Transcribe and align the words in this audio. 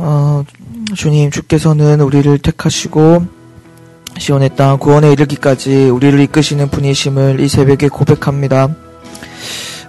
어, 0.00 0.44
주님, 0.94 1.32
주께서는 1.32 2.00
우리를 2.00 2.38
택하시고 2.38 3.26
시온의 4.16 4.50
땅 4.54 4.78
구원에 4.78 5.10
이르기까지 5.12 5.88
우리를 5.88 6.20
이끄시는 6.20 6.68
분이심을 6.70 7.40
이 7.40 7.48
새벽에 7.48 7.88
고백합니다. 7.88 8.68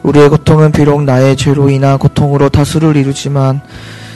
우리의 0.02 0.30
고통은 0.30 0.72
비록 0.72 1.04
나의 1.04 1.38
죄로 1.38 1.70
인한 1.70 2.00
고통으로 2.00 2.50
다수를 2.50 2.96
이루지만 2.96 3.62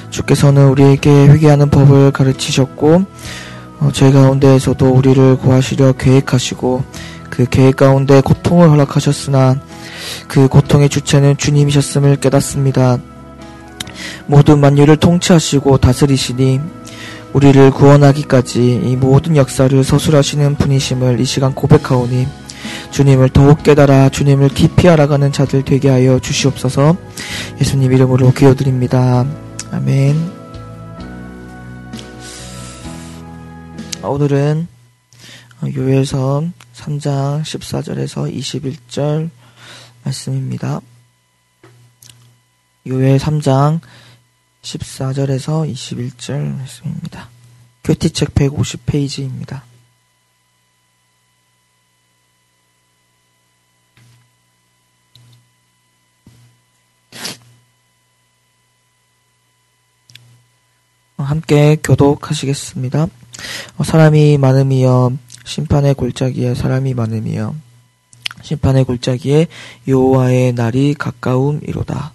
주께서는 0.09 0.69
우리에게 0.69 1.27
회개하는 1.27 1.69
법을 1.69 2.11
가르치셨고 2.11 3.05
어, 3.79 3.89
죄 3.93 4.11
가운데에서도 4.11 4.89
우리를 4.89 5.37
구하시려 5.37 5.91
계획하시고 5.93 6.83
그 7.29 7.45
계획 7.47 7.75
가운데 7.75 8.19
고통을 8.21 8.67
허락하셨으나 8.71 9.59
그 10.27 10.47
고통의 10.47 10.89
주체는 10.89 11.37
주님이셨음을 11.37 12.15
깨닫습니다. 12.15 12.97
모든 14.25 14.59
만유를 14.59 14.97
통치하시고 14.97 15.77
다스리시니 15.77 16.59
우리를 17.33 17.71
구원하기까지 17.71 18.81
이 18.83 18.95
모든 18.95 19.35
역사를 19.35 19.83
서술하시는 19.83 20.55
분이심을 20.55 21.19
이 21.19 21.25
시간 21.25 21.53
고백하오니 21.53 22.27
주님을 22.91 23.29
더욱 23.29 23.63
깨달아 23.63 24.09
주님을 24.09 24.49
깊이 24.49 24.87
알아가는 24.87 25.31
자들 25.31 25.63
되게 25.65 25.89
하여 25.89 26.19
주시옵소서 26.19 26.95
예수님 27.59 27.91
이름으로 27.91 28.31
기도드립니다. 28.31 29.25
아멘. 29.71 30.43
오늘은 34.03 34.67
요엘선 35.75 36.53
3장 36.75 37.41
14절에서 37.41 38.31
21절 38.31 39.29
말씀입니다. 40.03 40.81
요엘 42.85 43.17
3장 43.17 43.79
14절에서 44.61 45.71
21절 45.71 46.57
말씀입니다. 46.57 47.29
교티책 47.85 48.35
150페이지입니다. 48.35 49.61
함께 61.17 61.77
교독하시겠습니다. 61.81 63.07
사람이 63.83 64.37
많음이여 64.37 65.13
심판의 65.45 65.93
골짜기에 65.93 66.53
사람이 66.53 66.93
많음이여 66.93 67.55
심판의 68.41 68.83
골짜기에 68.83 69.47
여호와의 69.87 70.51
날이 70.51 70.93
가까움이로다. 70.95 72.11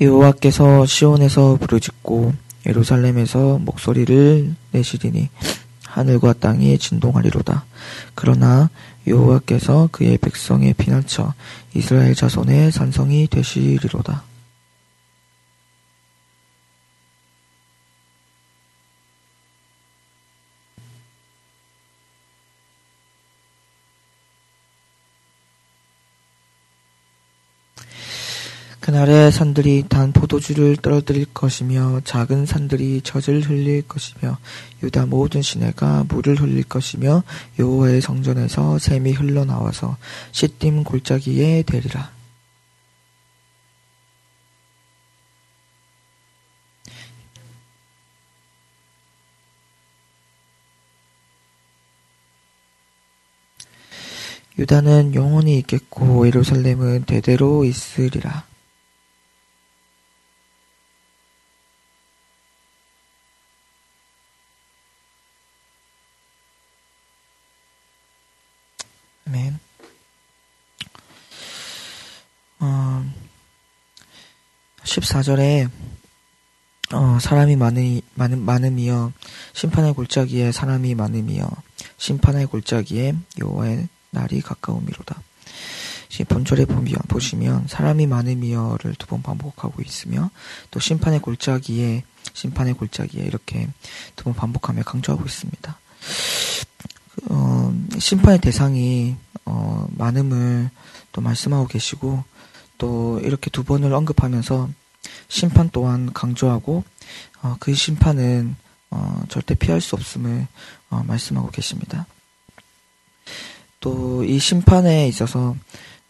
여호와께서 0.00 0.84
시온에서 0.84 1.56
부르짖고 1.56 2.34
예루살렘에서 2.66 3.58
목소리를 3.58 4.54
내시리니 4.72 5.30
하늘과 5.86 6.34
땅이 6.34 6.78
진동하리로다. 6.78 7.64
그러나 8.14 8.68
여호와께서 9.06 9.88
그의 9.92 10.18
백성의 10.18 10.74
피난처 10.74 11.32
이스라엘 11.74 12.14
자손의 12.14 12.72
산성이 12.72 13.26
되시리로다. 13.28 14.22
그날의 29.26 29.32
산들이 29.32 29.84
단 29.88 30.12
포도주를 30.12 30.76
떨어뜨릴 30.76 31.26
것이며 31.34 32.00
작은 32.04 32.46
산들이 32.46 33.00
젖을 33.02 33.42
흘릴 33.42 33.82
것이며 33.82 34.38
유다 34.82 35.06
모든 35.06 35.42
시내가 35.42 36.04
물을 36.08 36.40
흘릴 36.40 36.62
것이며 36.64 37.24
여호와의 37.58 38.00
성전에서 38.00 38.78
샘이 38.78 39.12
흘러나와서 39.12 39.96
시딤 40.32 40.84
골짜기에 40.84 41.62
되리라. 41.62 42.12
유다는 54.58 55.14
영원히 55.14 55.58
있겠고 55.58 56.26
예루살렘은 56.26 57.04
대대로 57.04 57.64
있으리라. 57.64 58.44
아멘. 69.26 69.58
어, 72.60 73.04
14절에 75.00 75.68
어, 76.92 77.18
사람이 77.20 77.56
많으, 77.56 78.00
많음, 78.14 78.44
많음이여 78.44 79.12
심판의 79.52 79.92
골짜기에 79.94 80.52
사람이 80.52 80.94
많음이여 80.94 81.50
심판의 81.98 82.46
골짜기에 82.46 83.14
여호와의 83.38 83.88
날이 84.10 84.40
가까움이로다. 84.40 85.20
본절에 86.28 86.64
보면, 86.64 86.94
보시면 87.08 87.66
사람이 87.68 88.06
많음이여를 88.06 88.94
두 88.94 89.06
번 89.06 89.20
반복하고 89.22 89.82
있으며 89.82 90.30
또 90.70 90.80
심판의 90.80 91.20
골짜기에 91.20 92.04
심판의 92.32 92.74
골짜기에 92.74 93.24
이렇게 93.24 93.68
두 94.14 94.24
번 94.24 94.34
반복하며 94.34 94.82
강조하고 94.84 95.24
있습니다. 95.26 95.78
어, 97.28 97.74
심판의 97.98 98.40
대상이 98.40 99.16
어, 99.44 99.86
많음을 99.90 100.70
또 101.12 101.20
말씀하고 101.20 101.66
계시고 101.66 102.24
또 102.78 103.20
이렇게 103.22 103.50
두 103.50 103.64
번을 103.64 103.92
언급하면서 103.92 104.70
심판 105.28 105.70
또한 105.72 106.12
강조하고 106.12 106.84
어, 107.42 107.56
그 107.60 107.74
심판은 107.74 108.56
어, 108.90 109.22
절대 109.28 109.54
피할 109.54 109.80
수 109.80 109.96
없음을 109.96 110.46
어, 110.90 111.02
말씀하고 111.06 111.50
계십니다. 111.50 112.06
또 113.80 114.24
이 114.26 114.38
심판에 114.38 115.06
있어서 115.08 115.56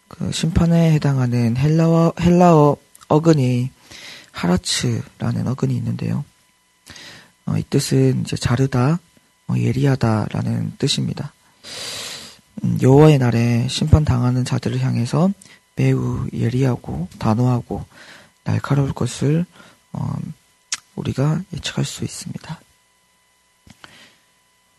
그 0.08 0.32
심판에 0.32 0.92
해당하는 0.92 1.56
헬라어 1.56 2.14
헬라어 2.18 2.76
어근이 3.08 3.70
하라츠라는 4.32 5.46
어근이 5.48 5.74
있는데요. 5.76 6.24
어, 7.46 7.56
이 7.58 7.64
뜻은 7.68 8.22
이제 8.22 8.36
자르다, 8.36 8.98
어, 9.48 9.54
예리하다라는 9.56 10.74
뜻입니다. 10.78 11.32
음, 12.64 12.78
여호와의 12.80 13.18
날에 13.18 13.68
심판 13.68 14.04
당하는 14.04 14.44
자들을 14.44 14.80
향해서 14.80 15.30
매우 15.76 16.26
예리하고 16.32 17.08
단호하고 17.18 17.84
날카로울 18.46 18.92
것을 18.92 19.44
어, 19.92 20.16
우리가 20.94 21.42
예측할 21.52 21.84
수 21.84 22.04
있습니다. 22.04 22.60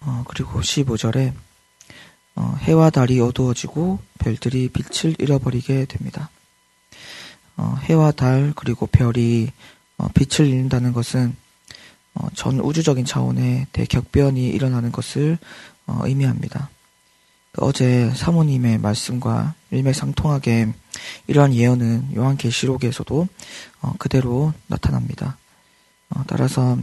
어, 0.01 0.23
그리고 0.27 0.61
15절에 0.61 1.33
어, 2.35 2.55
해와 2.61 2.89
달이 2.89 3.19
어두워지고 3.19 3.99
별들이 4.19 4.69
빛을 4.69 5.15
잃어버리게 5.19 5.85
됩니다. 5.85 6.29
어, 7.57 7.75
해와 7.83 8.11
달 8.11 8.53
그리고 8.55 8.87
별이 8.87 9.51
어, 9.97 10.07
빛을 10.13 10.47
잃는다는 10.47 10.93
것은 10.93 11.35
어, 12.13 12.27
전 12.35 12.59
우주적인 12.59 13.05
차원의 13.05 13.67
대격변이 13.73 14.47
일어나는 14.49 14.91
것을 14.91 15.37
어, 15.87 16.01
의미합니다. 16.03 16.69
그 17.57 17.65
어제 17.65 18.11
사모님의 18.11 18.77
말씀과 18.77 19.55
일맥상통하게 19.71 20.73
이러한 21.25 21.55
예언은 21.55 22.15
요한계시록에서도 22.15 23.27
어, 23.81 23.93
그대로 23.97 24.53
나타납니다. 24.67 25.37
따라서 26.27 26.77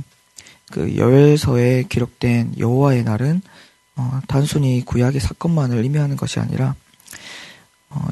그 0.70 0.96
열서에 0.96 1.84
기록된 1.84 2.58
여호와의 2.58 3.04
날은 3.04 3.40
단순히 4.26 4.84
구약의 4.84 5.20
사건만을 5.20 5.78
의미하는 5.78 6.16
것이 6.16 6.40
아니라 6.40 6.74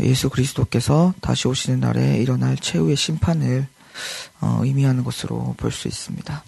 예수 0.01 0.31
그리스도께서 0.31 1.13
다시 1.21 1.49
오시는 1.49 1.81
날에 1.81 2.17
일어날 2.17 2.57
최후의 2.57 2.97
심판을 2.97 3.67
의미하는 4.41 5.05
것으로 5.05 5.55
볼 5.59 5.71
수 5.71 5.89
있습니다. 5.89 6.45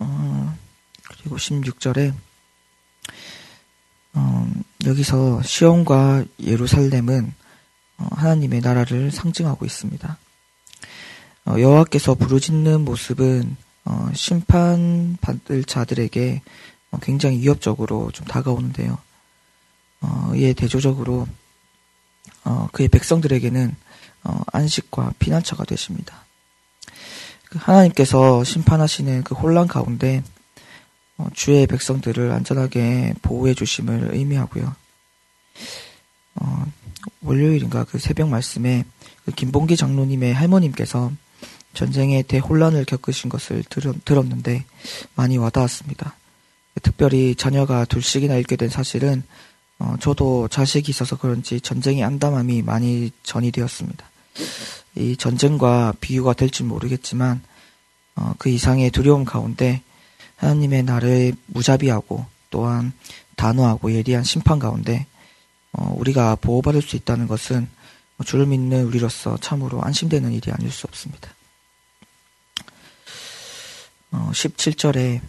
어, 0.00 0.56
그리고 1.08 1.36
16절에 1.36 2.12
어, 4.14 4.50
여기서 4.86 5.42
시온과 5.42 6.24
예루살렘은 6.40 7.32
어, 7.98 8.08
하나님의 8.12 8.60
나라를 8.60 9.10
상징하고 9.10 9.64
있습니다. 9.64 10.18
어, 11.46 11.54
여호와께서 11.58 12.14
부르짖는 12.14 12.84
모습은 12.84 13.56
어, 13.84 14.10
심판받을 14.14 15.64
자들에게 15.64 16.42
어, 16.90 16.98
굉장히 17.00 17.38
위협적으로 17.38 18.10
좀 18.12 18.26
다가오는데요. 18.26 18.98
이에 20.36 20.52
대조적으로 20.52 21.26
어, 22.44 22.68
그의 22.72 22.88
백성들에게는 22.88 23.74
어, 24.24 24.40
안식과 24.52 25.14
피난처가 25.18 25.64
되십니다. 25.64 26.24
그 27.44 27.58
하나님께서 27.60 28.44
심판하시는 28.44 29.22
그 29.24 29.34
혼란 29.34 29.66
가운데 29.66 30.22
어, 30.22 30.37
주의 31.34 31.66
백성들을 31.66 32.30
안전하게 32.30 33.14
보호해 33.22 33.54
주심을 33.54 34.10
의미하고요. 34.12 34.74
어, 36.36 36.66
월요일인가 37.22 37.84
그 37.84 37.98
새벽 37.98 38.28
말씀에 38.28 38.84
그 39.24 39.32
김봉기 39.32 39.76
장로님의 39.76 40.32
할머님께서 40.34 41.12
전쟁의 41.74 42.24
대혼란을 42.24 42.84
겪으신 42.84 43.28
것을 43.30 43.62
들었, 43.68 44.26
는데 44.26 44.64
많이 45.14 45.36
와닿았습니다. 45.36 46.16
특별히 46.82 47.34
자녀가 47.34 47.84
둘씩이나 47.84 48.34
잃게 48.34 48.56
된 48.56 48.68
사실은 48.68 49.22
어, 49.78 49.96
저도 50.00 50.48
자식이 50.48 50.90
있어서 50.90 51.16
그런지 51.16 51.60
전쟁의 51.60 52.02
안담함이 52.02 52.62
많이 52.62 53.10
전이 53.22 53.52
되었습니다. 53.52 54.08
이 54.96 55.16
전쟁과 55.16 55.94
비유가 56.00 56.32
될지 56.32 56.64
모르겠지만 56.64 57.42
어, 58.16 58.34
그 58.38 58.48
이상의 58.48 58.90
두려움 58.90 59.24
가운데 59.24 59.82
하나님의 60.38 60.82
나를 60.84 61.34
무자비하고 61.46 62.26
또한 62.50 62.92
단호하고 63.36 63.92
예리한 63.92 64.24
심판 64.24 64.58
가운데 64.58 65.06
어, 65.72 65.94
우리가 65.96 66.36
보호받을 66.36 66.82
수 66.82 66.96
있다는 66.96 67.28
것은 67.28 67.68
주를 68.24 68.46
믿는 68.46 68.84
우리로서 68.86 69.36
참으로 69.38 69.82
안심되는 69.82 70.32
일이 70.32 70.50
아닐 70.50 70.70
수 70.72 70.86
없습니다. 70.86 71.30
어, 74.10 74.30
17절에 74.32 75.20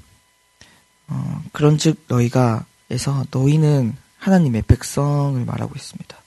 어, 1.07 1.43
그런즉 1.51 2.05
너희가 2.07 2.65
에서 2.91 3.23
너희는 3.29 3.95
하나님의 4.17 4.63
백성을 4.63 5.43
말하고 5.45 5.73
있습니다. 5.75 6.17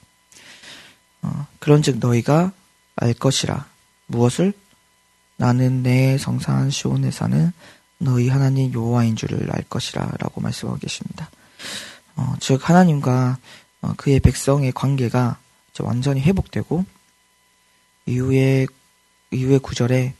어, 1.22 1.46
그런즉 1.58 1.98
너희가 1.98 2.52
알 2.94 3.14
것이라 3.14 3.66
무엇을 4.06 4.52
나는 5.36 5.82
내 5.82 6.18
성산 6.18 6.70
시온에 6.70 7.10
사는 7.10 7.52
너희 8.02 8.28
하나님 8.28 8.72
여호와인 8.72 9.16
줄을 9.16 9.48
알 9.52 9.62
것이라라고 9.62 10.40
말씀하고 10.40 10.78
계십니다. 10.78 11.30
어, 12.16 12.34
즉 12.40 12.68
하나님과 12.68 13.38
어, 13.82 13.94
그의 13.96 14.20
백성의 14.20 14.72
관계가 14.72 15.38
완전히 15.80 16.20
회복되고 16.20 16.84
이후에 18.06 18.66
이후의 19.30 19.58
구절에 19.60 20.14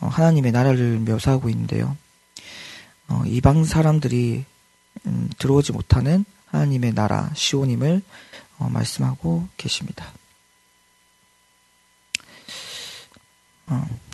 어, 0.00 0.08
하나님의 0.08 0.52
나라를 0.52 0.98
묘사하고 1.00 1.48
있는데요. 1.48 1.96
어, 3.08 3.22
이방 3.26 3.64
사람들이 3.64 4.44
음, 5.06 5.30
들어오지 5.38 5.72
못하는 5.72 6.24
하나님의 6.46 6.94
나라 6.94 7.30
시온임을 7.34 8.02
어, 8.58 8.68
말씀하고 8.68 9.48
계십니다. 9.56 10.12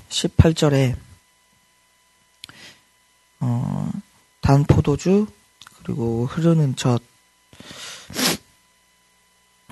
18절에 0.09 0.97
단 4.41 4.65
포도주 4.65 5.27
그리고 5.83 6.27
흐르는 6.27 6.77
젖 6.77 7.03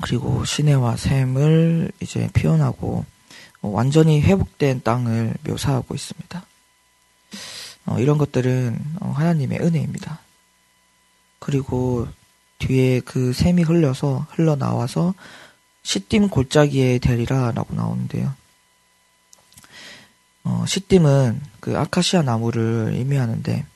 그리고 0.00 0.44
시내와 0.44 0.96
샘을 0.96 1.90
이제 2.00 2.28
표현하고 2.32 3.04
완전히 3.60 4.20
회복된 4.20 4.82
땅을 4.82 5.34
묘사하고 5.44 5.94
있습니다. 5.94 6.46
어, 7.86 7.98
이런 7.98 8.18
것들은 8.18 8.78
어, 9.00 9.10
하나님의 9.16 9.60
은혜입니다. 9.60 10.20
그리고 11.38 12.06
뒤에 12.58 13.00
그 13.00 13.32
샘이 13.32 13.62
흘려서 13.62 14.26
흘러나와서 14.30 15.14
시딤 15.82 16.28
골짜기에 16.28 16.98
되리라 16.98 17.52
라고 17.52 17.74
나오는데요. 17.74 18.34
어, 20.44 20.64
시딤은 20.66 21.40
그 21.60 21.76
아카시아 21.76 22.22
나무를 22.22 22.92
의미하는데 22.94 23.66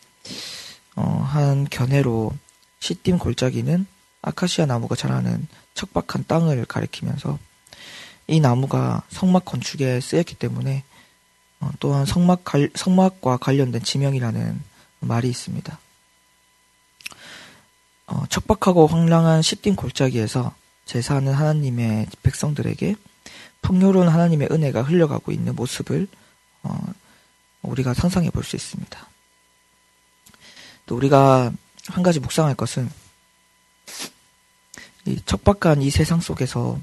어, 0.96 1.26
한 1.28 1.66
견해로 1.68 2.32
시딤 2.80 3.18
골짜기는 3.18 3.86
아카시아 4.22 4.66
나무가 4.66 4.94
자라는 4.94 5.46
척박한 5.74 6.24
땅을 6.26 6.64
가리키면서 6.64 7.38
이 8.28 8.40
나무가 8.40 9.02
성막 9.10 9.44
건축에 9.44 10.00
쓰였기 10.00 10.36
때문에 10.36 10.84
어, 11.60 11.70
또한 11.80 12.06
성막 12.06 12.44
갈, 12.44 12.70
성막과 12.74 13.38
관련된 13.38 13.82
지명이라는 13.82 14.60
말이 15.00 15.28
있습니다. 15.28 15.78
어, 18.06 18.24
척박하고 18.28 18.86
황량한 18.86 19.42
시딤 19.42 19.76
골짜기에서 19.76 20.54
제사하는 20.84 21.32
하나님의 21.32 22.06
백성들에게 22.22 22.96
풍요로운 23.62 24.08
하나님의 24.08 24.48
은혜가 24.50 24.82
흘러가고 24.82 25.32
있는 25.32 25.54
모습을 25.54 26.08
어, 26.62 26.78
우리가 27.62 27.94
상상해 27.94 28.30
볼 28.30 28.44
수 28.44 28.56
있습니다. 28.56 29.08
또 30.86 30.96
우리가 30.96 31.52
한 31.88 32.02
가지 32.02 32.20
묵상할 32.20 32.54
것은 32.54 32.90
이 35.04 35.20
척박한 35.24 35.82
이 35.82 35.90
세상 35.90 36.20
속에서 36.20 36.80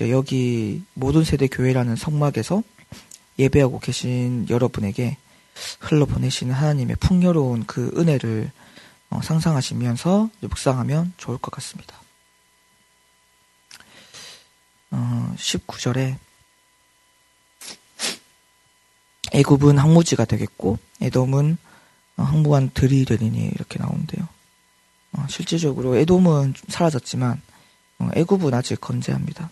여기 0.00 0.82
모든 0.94 1.24
세대 1.24 1.46
교회라는 1.46 1.96
성막에서 1.96 2.62
예배하고 3.38 3.80
계신 3.80 4.46
여러분에게 4.48 5.16
흘러보내시는 5.80 6.54
하나님의 6.54 6.96
풍요로운 6.96 7.66
그 7.66 7.92
은혜를 7.96 8.50
어, 9.10 9.20
상상하시면서 9.22 10.30
묵상하면 10.40 11.12
좋을 11.16 11.38
것 11.38 11.50
같습니다. 11.50 12.00
어, 14.92 15.34
19절에 15.36 16.16
애굽은 19.40 19.78
항무지가 19.78 20.24
되겠고 20.24 20.78
에돔은 21.00 21.56
어, 22.16 22.22
항무한 22.22 22.70
들이 22.74 23.04
되리니 23.04 23.50
이렇게 23.54 23.78
나오는데요. 23.78 24.28
어, 25.12 25.26
실질적으로 25.28 25.96
에돔은 25.96 26.54
사라졌지만 26.68 27.40
어, 27.98 28.10
애굽은 28.14 28.54
아직 28.54 28.80
건재합니다. 28.80 29.50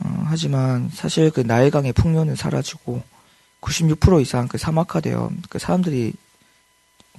어, 0.00 0.24
하지만 0.26 0.90
사실 0.92 1.30
그 1.30 1.40
나일강의 1.40 1.92
풍요는 1.92 2.36
사라지고 2.36 3.02
96% 3.60 4.22
이상 4.22 4.48
그 4.48 4.58
사막화되어 4.58 5.30
그 5.48 5.58
사람들이 5.58 6.12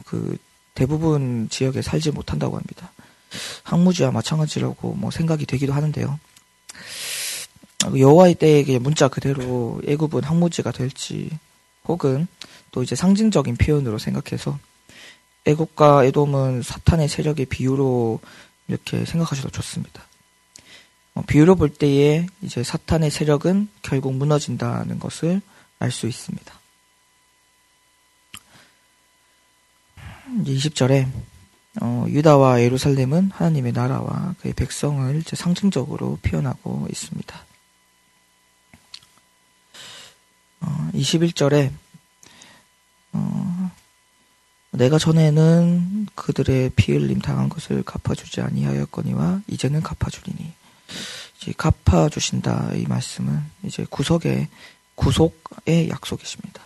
그 0.05 0.37
대부분 0.73 1.49
지역에 1.49 1.81
살지 1.81 2.11
못한다고 2.11 2.55
합니다. 2.55 2.91
항무지와 3.63 4.11
마찬가지라고 4.11 4.93
뭐 4.93 5.11
생각이 5.11 5.45
되기도 5.45 5.73
하는데요. 5.73 6.19
그 7.87 7.99
여호와의 7.99 8.35
때에 8.35 8.79
문자 8.79 9.07
그대로 9.07 9.81
애굽은 9.87 10.23
항무지가 10.23 10.71
될지 10.71 11.29
혹은 11.85 12.27
또 12.71 12.83
이제 12.83 12.95
상징적인 12.95 13.55
표현으로 13.57 13.97
생각해서 13.97 14.59
애국과 15.45 16.03
에돔은 16.05 16.61
사탄의 16.61 17.07
세력의 17.07 17.45
비유로 17.45 18.19
이렇게 18.67 19.05
생각하셔도 19.05 19.49
좋습니다. 19.49 20.03
어, 21.15 21.23
비유로 21.25 21.55
볼 21.55 21.69
때에 21.69 22.27
이제 22.41 22.63
사탄의 22.63 23.09
세력은 23.09 23.69
결국 23.81 24.13
무너진다는 24.15 24.99
것을 24.99 25.41
알 25.79 25.91
수 25.91 26.07
있습니다. 26.07 26.59
20절에 30.43 31.07
어, 31.81 32.05
유다와 32.07 32.61
예루살렘은 32.61 33.31
하나님의 33.31 33.71
나라와 33.71 34.35
그의 34.41 34.53
백성을 34.53 35.23
상징적으로 35.25 36.19
표현하고 36.21 36.87
있습니다. 36.89 37.48
21절에 40.99 41.71
어, 43.13 43.71
내가 44.71 44.97
전에는 44.99 46.07
그들의 46.15 46.71
피 46.75 46.93
흘림 46.93 47.19
당한 47.19 47.49
것을 47.49 47.83
갚아주지 47.83 48.41
아니하였거니와 48.41 49.41
이제는 49.47 49.81
갚아주리니 49.81 50.53
이제 51.37 51.53
갚아주신다 51.57 52.73
이 52.75 52.85
말씀은 52.85 53.41
이제 53.63 53.85
구속의 53.89 54.47
구속의 54.95 55.89
약속이십니다. 55.89 56.61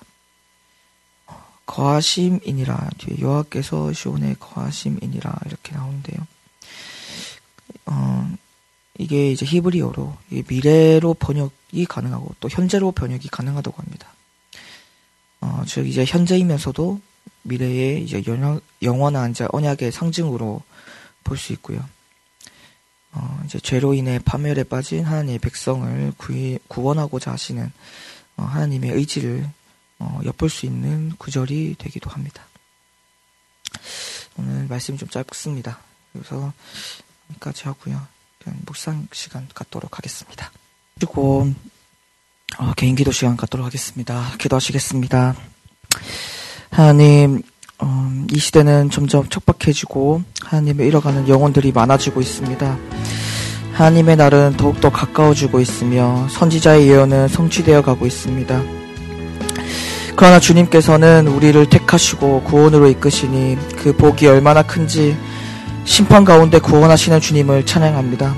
거하심이니라 1.65 2.89
뒤에 2.97 3.17
여호와께서 3.19 3.93
시온에 3.93 4.35
거하심이니라 4.39 5.39
이렇게 5.45 5.75
나오는데요. 5.75 6.27
어, 7.85 8.31
이게 8.97 9.31
이제 9.31 9.45
히브리어로 9.45 10.15
미래로 10.47 11.13
번역이 11.15 11.85
가능하고 11.87 12.35
또 12.39 12.49
현재로 12.49 12.91
번역이 12.91 13.29
가능하다고 13.29 13.81
합니다. 13.81 13.92
어, 15.63 15.65
즉 15.65 15.87
이제 15.87 16.03
현재이면서도 16.05 16.99
미래의 17.43 18.03
이제 18.03 18.23
영원 18.81 19.15
한 19.15 19.31
이제 19.31 19.47
언약의 19.51 19.91
상징으로 19.91 20.61
볼 21.23 21.37
수 21.37 21.53
있고요. 21.53 21.83
어, 23.13 23.41
이제 23.45 23.59
죄로 23.59 23.93
인해 23.93 24.19
파멸에 24.19 24.63
빠진 24.65 25.05
하나님의 25.05 25.39
백성을 25.39 26.13
구해, 26.17 26.59
구원하고자 26.67 27.31
하시는 27.31 27.71
어, 28.35 28.43
하나님의 28.43 28.91
의지를 28.91 29.49
어, 29.99 30.19
엿볼 30.25 30.49
수 30.49 30.65
있는 30.65 31.13
구절이 31.17 31.75
되기도 31.77 32.09
합니다. 32.09 32.43
오늘 34.37 34.67
말씀이 34.67 34.97
좀 34.97 35.07
짧습니다. 35.09 35.79
그래서 36.11 36.51
여기까지 37.29 37.63
하고요. 37.65 38.05
묵상 38.65 39.07
시간 39.13 39.47
갖도록 39.53 39.97
하겠습니다. 39.97 40.51
그리고 40.95 41.53
어, 42.57 42.73
개인 42.73 42.95
기도 42.95 43.11
시간 43.11 43.37
갖도록 43.37 43.65
하겠습니다. 43.65 44.35
기도하시겠습니다. 44.37 45.52
하나님, 46.69 47.41
어, 47.79 48.11
이 48.31 48.39
시대는 48.39 48.89
점점 48.89 49.27
척박해지고 49.29 50.23
하나님을 50.43 50.85
잃어가는 50.85 51.27
영혼들이 51.27 51.71
많아지고 51.71 52.21
있습니다. 52.21 52.77
하나님의 53.73 54.15
날은 54.15 54.55
더욱더 54.57 54.91
가까워지고 54.91 55.59
있으며 55.59 56.27
선지자의 56.29 56.87
예언은 56.87 57.27
성취되어 57.27 57.81
가고 57.81 58.05
있습니다. 58.05 58.61
그러나 60.15 60.39
주님께서는 60.39 61.27
우리를 61.27 61.65
택하시고 61.69 62.43
구원으로 62.43 62.87
이끄시니 62.87 63.57
그 63.77 63.95
복이 63.95 64.27
얼마나 64.27 64.61
큰지 64.61 65.17
심판 65.85 66.23
가운데 66.23 66.59
구원하시는 66.59 67.19
주님을 67.19 67.65
찬양합니다. 67.65 68.35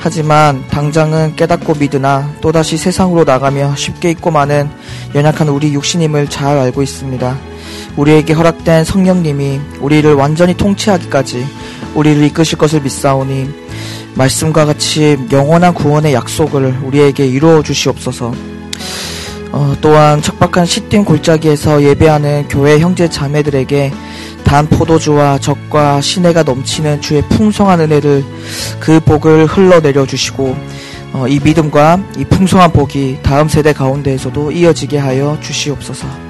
하지만 0.00 0.66
당장은 0.68 1.36
깨닫고 1.36 1.74
믿으나 1.74 2.32
또다시 2.40 2.78
세상으로 2.78 3.24
나가며 3.24 3.76
쉽게 3.76 4.10
잊고 4.10 4.30
마는 4.30 4.70
연약한 5.14 5.48
우리 5.48 5.72
육신임을 5.74 6.28
잘 6.28 6.58
알고 6.58 6.82
있습니다. 6.82 7.36
우리에게 7.96 8.32
허락된 8.32 8.84
성령님이 8.84 9.60
우리를 9.80 10.12
완전히 10.14 10.56
통치하기까지 10.56 11.46
우리를 11.94 12.22
이끄실 12.24 12.58
것을 12.58 12.80
믿사오니 12.80 13.50
말씀과 14.14 14.64
같이 14.64 15.18
영원한 15.32 15.74
구원의 15.74 16.14
약속을 16.14 16.78
우리에게 16.84 17.26
이루어 17.26 17.62
주시옵소서. 17.62 18.32
어, 19.52 19.74
또한 19.80 20.22
척박한 20.22 20.64
시딤 20.64 21.04
골짜기에서 21.04 21.82
예배하는 21.82 22.46
교회 22.48 22.78
형제 22.78 23.08
자매들에게 23.08 23.92
단 24.44 24.66
포도주와 24.68 25.38
적과 25.38 26.00
시내가 26.00 26.44
넘치는 26.44 27.00
주의 27.00 27.22
풍성한 27.22 27.80
은혜를 27.80 28.24
그 28.78 29.00
복을 29.00 29.46
흘러내려 29.46 30.06
주시고 30.06 30.44
어, 30.44 30.56
이 31.28 31.40
믿음과 31.42 32.02
이 32.18 32.24
풍성한 32.24 32.72
복이 32.72 33.18
다음 33.22 33.48
세대 33.48 33.72
가운데에서도 33.72 34.52
이어지게 34.52 34.98
하여 34.98 35.36
주시옵소서. 35.40 36.29